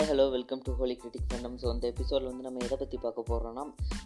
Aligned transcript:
Hi 0.00 0.08
hello 0.08 0.24
welcome 0.30 0.60
to 0.60 0.70
holy 0.76 0.94
critic 0.96 1.26
fandom 1.26 1.56
so 1.60 1.66
அந்த 1.70 1.84
எபிசோடில் 1.86 2.28
வந்து 2.28 2.42
நம்ம 2.42 2.60
எதை 2.64 2.76
பற்றி 2.76 2.98
பார்க்க 2.98 3.22
போகிறோன்னா 3.22 3.64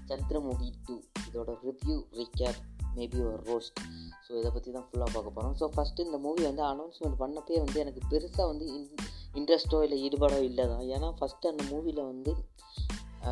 சந்திரமுகி 0.09 0.69
டூ 0.87 0.95
இதோட 1.27 1.51
ரிவ்யூ 1.65 1.97
ரீகேப் 2.13 2.59
மேபி 2.97 3.19
ஒரு 3.25 3.39
ரோஸ்ட் 3.45 3.79
ஸோ 4.27 4.33
இதை 4.41 4.51
பற்றி 4.51 4.71
தான் 4.73 4.87
ஃபுல்லாக 4.89 5.11
பார்க்க 5.13 5.31
போகிறோம் 5.31 5.55
ஸோ 5.61 5.67
ஃபஸ்ட்டு 5.77 6.05
இந்த 6.05 6.19
மூவி 6.19 6.43
வந்து 6.45 6.63
அனௌன்ஸ்மெண்ட் 6.63 7.19
பண்ணப்பே 7.21 7.59
வந்து 7.59 7.81
எனக்கு 7.81 8.03
பெருசாக 8.11 8.47
வந்து 8.47 8.67
இன் 8.75 8.89
இன்ட்ரெஸ்ட்டோ 9.35 9.83
இல்லை 9.83 9.99
ஈடுபாடோ 10.05 10.41
இல்லை 10.43 10.67
தான். 10.67 10.85
ஏன்னா 10.89 11.11
ஃபஸ்ட்டு 11.21 11.49
அந்த 11.49 11.65
மூவியில் 11.71 12.03
வந்து 12.05 12.33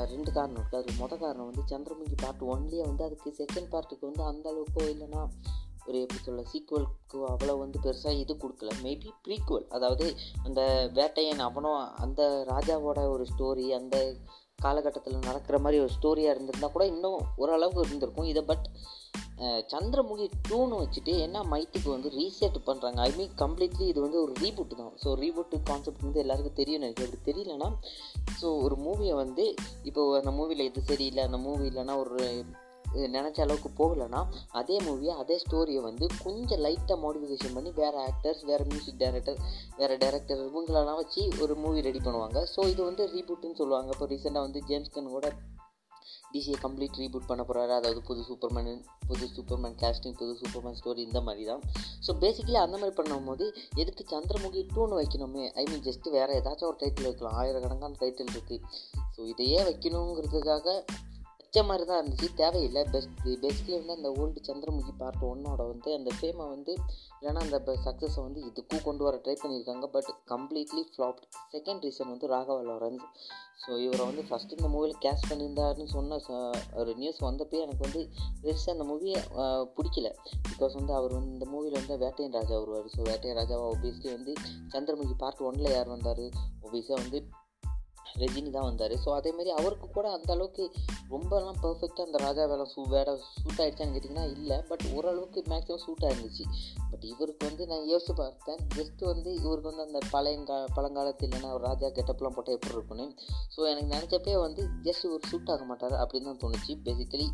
ரெண்டு 0.06 0.30
காரணம் 0.32 0.58
இருக்குது 0.58 0.80
அது 0.82 0.92
மொதல் 1.00 1.18
காரணம் 1.18 1.48
வந்து 1.50 1.64
சந்திரமுகி 1.70 2.16
பார்ட் 2.22 2.44
ஒன்லேயே 2.48 2.84
வந்து 2.86 3.04
அதுக்கு 3.04 3.30
செகண்ட் 3.38 3.70
பார்ட்டுக்கு 3.70 4.06
வந்து 4.06 4.24
அந்த 4.24 4.46
அளவுக்கோ 4.50 4.84
இல்லைன்னா 4.90 5.22
ஒரு 5.88 5.96
எப்படி 6.04 6.20
சொல்ல 6.26 6.44
சீக்குவலுக்கு 6.52 7.18
அவ்வளோ 7.32 7.56
வந்து 7.64 7.78
பெருசாக 7.86 8.20
இது 8.22 8.34
கொடுக்கல. 8.42 8.70
மேபி 8.84 9.10
ப்ரீக்குவல் 9.26 9.66
அதாவது 9.76 10.06
அந்த 10.46 10.62
வேட்டையன் 10.98 11.44
அவனும் 11.48 11.82
அந்த 12.06 12.22
ராஜாவோட 12.52 13.00
ஒரு 13.14 13.26
ஸ்டோரி 13.32 13.66
அந்த 13.80 13.96
காலகட்டத்தில் 14.64 15.26
நடக்கிற 15.28 15.56
மாதிரி 15.62 15.78
ஒரு 15.84 15.92
ஸ்டோரியாக 15.98 16.34
இருந்திருந்தால் 16.34 16.74
கூட 16.74 16.84
இன்னும் 16.94 17.20
ஓரளவுக்கு 17.42 17.86
இருந்திருக்கும். 17.86 18.28
இதை 18.32 18.42
பட் 18.50 18.66
சந்திரமுகி 19.72 20.26
டூன்னு 20.48 20.80
வச்சுட்டு 20.80 21.12
என்ன 21.24 21.38
மைத்துக்கு 21.52 21.88
வந்து 21.94 22.08
ரீசெட் 22.18 22.58
பண்ணுறாங்க 22.66 22.98
ஐ 23.06 23.10
மீன் 23.18 23.32
கம்ப்ளீட்லி 23.40 23.86
இது 23.92 24.00
வந்து 24.04 24.18
ஒரு 24.24 24.32
ரீபூட் 24.42 24.76
தான். 24.80 24.92
ஸோ 25.02 25.08
ரீபூட் 25.22 25.56
கான்செப்ட் 25.70 26.06
வந்து 26.06 26.22
எல்லாருக்கும் 26.24 26.58
தெரியும் 26.60 26.80
எனக்கு 26.80 27.04
அப்படி 27.06 27.20
தெரியலனா 27.30 27.68
ஸோ 28.40 28.48
ஒரு 28.66 28.76
மூவியை 28.86 29.16
வந்து 29.22 29.46
இப்போ 29.90 30.02
அந்த 30.20 30.32
மூவியில் 30.38 30.68
இது 30.68 30.82
சரியில்லை 30.90 31.24
அந்த 31.28 31.40
மூவி 31.46 31.66
இல்லைன்னா 31.70 31.96
ஒரு 32.04 32.18
நினச்ச 33.16 33.38
அளவுக்கு 33.44 33.70
போகலைன்னா 33.80 34.20
அதே 34.60 34.76
மூவியை 34.86 35.14
அதே 35.22 35.36
ஸ்டோரியை 35.44 35.82
வந்து 35.88 36.08
கொஞ்சம் 36.24 36.62
லைட்டாக 36.66 36.98
மாடிஃபிகேஷன் 37.04 37.56
பண்ணி 37.56 37.72
வேறு 37.80 37.98
ஆக்டர்ஸ் 38.08 38.42
வேறு 38.50 38.66
மியூசிக் 38.72 39.00
டைரக்டர் 39.02 39.40
வேறு 39.80 39.96
டைரக்டர் 40.04 40.44
இவங்களெல்லாம் 40.48 41.00
வச்சு 41.02 41.24
ஒரு 41.44 41.56
மூவி 41.62 41.86
ரெடி 41.88 42.02
பண்ணுவாங்க. 42.06 42.38
ஸோ 42.54 42.60
இது 42.74 42.82
வந்து 42.90 43.04
ரீபூட்டுன்னு 43.16 43.60
சொல்லுவாங்க. 43.62 43.90
இப்போ 43.96 44.08
ரீசெண்டாக 44.14 44.46
வந்து 44.48 44.62
ஜேம்ஸ் 44.70 44.94
கன் 44.96 45.14
கூட 45.16 45.28
டிசியை 46.34 46.58
கம்ப்ளீட் 46.64 46.98
ரீபூட் 47.00 47.26
பண்ண 47.30 47.42
போகிறாரு 47.48 47.72
அதாவது 47.78 48.00
புது 48.08 48.20
சூப்பர்மேன் 48.28 48.78
புது 49.08 49.26
சூப்பர்மேன் 49.34 49.74
கேஸ்டிங் 49.82 50.16
புது 50.20 50.32
சூப்பர்மேன் 50.40 50.76
ஸ்டோரி 50.78 51.02
இந்த 51.08 51.20
மாதிரி 51.20 51.44
தான் 51.50 51.62
ஸோ 52.06 52.10
பேசிக்கலி 52.22 52.58
அந்த 52.62 52.76
மாதிரி 52.78 52.94
பண்ணும்போது 53.00 53.46
எதுக்கு 53.82 54.04
சந்திரமுகி 54.12 54.62
டூன்னு 54.74 54.98
வைக்கணுமே? 55.00 55.44
ஐ 55.60 55.64
மீன் 55.70 55.84
ஜஸ்ட் 55.88 56.08
வேறு 56.16 56.36
ஏதாச்சும் 56.40 56.70
ஒரு 56.70 56.78
டைட்டில் 56.82 57.08
வைக்கலாம் 57.08 57.36
ஆயிரக்கணக்கான 57.40 57.98
டைட்டில் 58.02 58.32
இருக்குது 58.34 58.60
ஸோ 59.16 59.20
இதையே 59.32 59.60
வைக்கணுங்கிறதுக்காக 59.68 60.76
வச்ச 61.54 61.62
மாதிரி 61.68 61.84
தான் 61.88 61.98
இருந்துச்சு. 62.00 62.28
தேவையில்லை. 62.38 62.82
பெஸ்ட் 62.92 63.16
பேசிக்கலி 63.42 63.74
வந்து 63.80 63.96
அந்த 63.96 64.10
ஓல்டு 64.20 64.42
சந்திரமுகி 64.46 64.92
பார்ட் 65.00 65.24
ஒன்னோட 65.30 65.62
வந்து 65.70 65.90
அந்த 65.96 66.10
ஃபேமை 66.18 66.44
வந்து 66.52 66.72
இல்லைன்னா 67.16 67.40
அந்த 67.46 67.58
சக்ஸஸை 67.86 68.20
வந்து 68.26 68.40
இதுக்கும் 68.50 68.84
கொண்டு 68.86 69.02
வர 69.06 69.16
ட்ரை 69.24 69.34
பண்ணியிருக்காங்க. 69.42 69.86
But 69.96 70.08
completely 70.32 70.84
flopped 70.94 71.26
second 71.54 71.84
reason 71.86 72.10
வந்து 72.12 72.30
ராகவ 72.34 72.62
லாரன்ஸ் 72.68 73.04
ஸோ 73.64 73.70
இவரை 73.84 74.06
வந்து 74.10 74.24
ஃபஸ்ட்டு 74.28 74.56
இந்த 74.58 74.70
மூவியில் 74.74 74.96
கேஷ் 75.04 75.28
பண்ணியிருந்தாருன்னு 75.30 75.92
சொன்ன 75.96 76.20
ஒரு 76.80 76.94
நியூஸ் 77.02 77.20
வந்தப்பே 77.28 77.60
எனக்கு 77.66 77.86
வந்து 77.86 78.00
பெருசாக 78.44 78.74
அந்த 78.76 78.86
மூவியை 78.92 79.20
பிடிக்கல. 79.76 80.08
பிகாஸ் 80.50 80.74
வந்து 80.80 80.94
அவர் 81.00 81.16
வந்து 81.18 81.32
இந்த 81.36 81.48
மூவியில் 81.52 81.78
வந்து 81.80 82.00
வேட்டையன் 82.06 82.36
ராஜா 82.38 82.56
வருவார். 82.62 82.90
ஸோ 82.96 83.02
வேட்டையன் 83.10 83.38
ராஜாவை 83.42 83.68
ஒபியஸ்லி 83.76 84.10
வந்து 84.16 84.34
சந்திரமுகி 84.74 85.16
பார்ட் 85.24 85.46
ஒன்னில் 85.50 85.74
யார் 85.76 85.94
வந்தார்? 85.96 86.26
ஒபியஸாக 86.66 87.00
வந்து 87.04 87.20
ரஜினி 88.22 88.50
தான் 88.50 88.66
வந்தார். 88.68 88.94
ஸோ 89.04 89.08
அதேமாரி 89.18 89.50
அவருக்கு 89.60 89.86
கூட 89.90 90.06
அந்த 90.16 90.30
அளவுக்கு 90.32 90.64
ரொம்பலாம் 91.14 91.58
பர்ஃபெக்டாக 91.62 92.06
அந்த 92.08 92.18
ராஜா 92.24 92.44
வேலை 92.52 92.64
சூ 92.72 92.82
வேலை 92.94 93.12
சூட் 93.42 93.60
ஆகிடுச்சான்னு 93.62 93.94
கேட்டிங்கன்னா 93.94 94.26
இல்லை. 94.36 94.58
பட் 94.70 94.84
ஓரளவுக்கு 94.94 95.42
மேக்ஸிமம் 95.52 95.82
சூட் 95.86 96.04
ஆகிருந்துச்சு 96.08 96.46
பட் 96.90 97.04
இவருக்கு 97.12 97.42
வந்து 97.48 97.66
நான் 97.72 97.88
யோசிச்சு 97.92 98.14
பார்த்தேன். 98.22 98.60
ஜஸ்ட்டு 98.76 99.10
வந்து 99.12 99.30
இவருக்கு 99.44 99.70
வந்து 99.72 99.86
அந்த 99.88 100.00
பழையங்கா 100.14 100.58
பழங்காலத்து 100.76 101.26
இல்லைன்னா 101.28 101.50
ஒரு 101.56 101.64
ராஜா 101.70 101.90
கெட்டப்லாம் 101.98 102.36
போட்டால் 102.38 102.56
எப்படி 102.58 102.74
இருக்குன்னு 102.74 103.06
ஸோ 103.56 103.60
எனக்கு 103.72 103.92
நினச்சப்பே 103.96 104.36
வந்து 104.46 104.64
ஜஸ்ட் 104.88 105.06
ஒரு 105.14 105.24
சூட் 105.30 105.52
ஆக 105.56 105.64
மாட்டார் 105.64 105.96
அப்படின்னு 106.02 106.30
தான் 106.30 106.42
தோணுச்சு. 106.44 106.74
பேசிக்கலி 106.88 107.28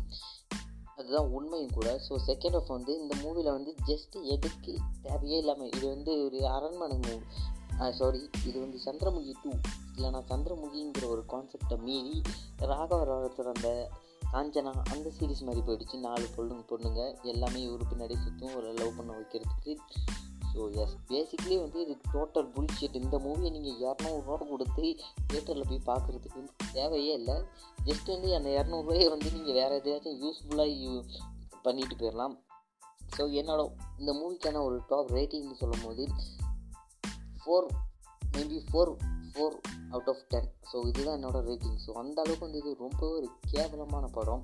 அதுதான் 0.95 1.29
உண்மையும் 1.37 1.75
கூட. 1.75 1.89
ஸோ 2.07 2.13
செகண்ட் 2.27 2.55
ஆஃப் 2.55 2.71
வந்து 2.77 2.93
இந்த 3.01 3.13
மூவியில் 3.23 3.55
வந்து 3.57 3.71
ஜஸ்ட்டு 3.89 4.23
எதுக்கு 4.35 4.73
தேவையே 5.01 5.37
இல்லாமல் 5.37 5.71
இது 5.75 5.85
வந்து 5.87 6.11
ஒரு 6.25 6.39
அரண்மனை 6.47 6.97
மூவி 7.05 7.23
சாரி 7.99 8.21
இது 8.47 8.57
வந்து 8.63 8.77
சந்திரமுகி 8.85 9.33
டூ 9.43 9.51
இல்லைனா 9.95 10.19
சந்திரமுகிங்கிற 10.31 11.05
ஒரு 11.13 11.21
கான்செப்டை 11.33 11.77
மீறி 11.85 12.15
ராகவ 12.71 13.01
ராகத்தோட 13.11 13.49
அந்த 13.55 13.69
காஞ்சனா 14.33 14.71
அந்த 14.93 15.07
சீரிஸ் 15.17 15.45
மாதிரி 15.47 15.61
போயிடுச்சு. 15.67 15.97
நாலு 16.07 16.25
பொண்ணுங்க 16.35 16.63
பொண்ணுங்க 16.71 17.01
எல்லாமே 17.31 17.59
இவரு 17.67 17.85
பின்னாடி 17.91 18.15
சுற்றும் 18.23 18.55
ஒரு 18.55 18.67
லவ் 18.79 18.97
பண்ண 18.97 19.11
வைக்கிறதுக்கு. 19.19 19.73
ஸோ 20.51 20.59
எஸ் 20.81 20.95
பேசிக்லி 21.09 21.55
வந்து 21.63 21.79
இது 21.85 21.95
டோட்டல் 22.13 22.49
புல்ஷிட் 22.55 22.99
இந்த 23.01 23.15
மூவியை 23.25 23.49
நீங்கள் 23.55 23.79
இரநூறுவா 23.83 24.35
கொடுத்து 24.51 24.85
தியேட்டரில் 25.29 25.69
போய் 25.71 25.87
பார்க்குறதுக்கு 25.89 26.39
வந்து 26.41 26.53
தேவையே 26.77 27.13
இல்லை. 27.19 27.37
ஜஸ்ட் 27.87 28.11
வந்து 28.15 28.29
அந்த 28.39 28.49
இரநூறுவாயை 28.57 29.07
வந்து 29.15 29.31
நீங்கள் 29.37 29.57
வேறு 29.59 29.79
எதையாச்சும் 29.81 30.19
யூஸ்ஃபுல்லாக 30.23 30.75
யூ 30.83 30.93
பண்ணிட்டு 31.67 31.97
போயிடலாம் 32.01 32.35
ஸோ 33.17 33.23
என்னோட 33.41 33.61
இந்த 34.01 34.11
மூவிக்கான 34.19 34.61
ஒரு 34.67 34.77
டாப் 34.89 35.13
ரேட்டிங்னு 35.17 35.59
சொல்லும் 35.61 35.85
போது 35.85 36.03
four 37.43 37.67
maybe 38.31 38.57
four 38.71 38.91
four 39.33 39.55
out 39.89 40.07
of 40.07 40.23
ten 40.27 40.49
so 40.71 40.87
இதுதான் 40.87 41.17
என்னோடய 41.19 41.43
ரேட்டிங் 41.49 41.79
ஸோ 41.85 41.91
அந்த 41.93 42.21
அளவுக்கு 42.21 42.45
வந்து 42.45 42.57
இது 42.57 42.75
ரொம்ப 42.79 43.09
ஒரு 43.09 43.27
கேவலமான 43.51 44.07
படம். 44.07 44.43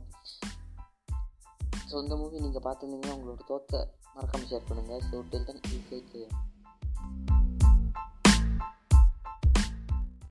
ஸோ 1.92 2.02
இந்த 2.04 2.16
மூவி 2.16 2.40
நீங்கள் 2.40 2.62
பார்த்துருந்தீங்கன்னா 2.62 3.16
உங்களோட 3.18 3.44
தோத்த 3.48 3.74
மறக்காமல் 4.14 4.50
ஷேர் 4.50 4.68
பண்ணுங்கள் 4.70 5.04
ஸோ 5.12 5.24
டெல் 5.30 5.46
தன் 5.46 5.64